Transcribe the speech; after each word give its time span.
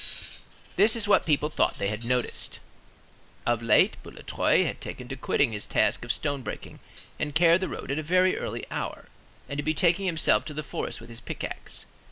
This 0.77 0.95
is 0.95 1.07
what 1.07 1.27
people 1.27 1.51
thought 1.51 1.77
they 1.77 1.89
had 1.89 2.03
noticed:— 2.03 2.57
Of 3.45 3.61
late, 3.61 4.01
Boulatruelle 4.01 4.65
had 4.65 4.81
taken 4.81 5.07
to 5.09 5.15
quitting 5.15 5.51
his 5.51 5.67
task 5.67 6.03
of 6.03 6.11
stone 6.11 6.41
breaking 6.41 6.79
and 7.19 7.35
care 7.35 7.53
of 7.53 7.59
the 7.59 7.69
road 7.69 7.91
at 7.91 7.99
a 7.99 8.01
very 8.01 8.35
early 8.35 8.65
hour, 8.71 9.09
and 9.47 9.57
to 9.59 9.63
betaking 9.63 10.07
himself 10.07 10.43
to 10.45 10.55
the 10.55 10.63
forest 10.63 11.01
with 11.01 11.11
his 11.11 11.21
pickaxe. 11.21 11.85